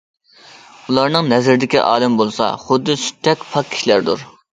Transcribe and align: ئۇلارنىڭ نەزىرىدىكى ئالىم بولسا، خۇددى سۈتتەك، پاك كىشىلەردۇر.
ئۇلارنىڭ 0.85 1.27
نەزىرىدىكى 1.33 1.81
ئالىم 1.89 2.15
بولسا، 2.21 2.47
خۇددى 2.63 2.95
سۈتتەك، 3.03 3.45
پاك 3.53 3.71
كىشىلەردۇر. 3.75 4.25